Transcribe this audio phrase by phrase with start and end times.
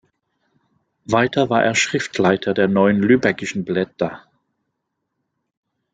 [1.05, 4.25] Weiter war er Schriftleiter der Neuen lübeckischen Blätter.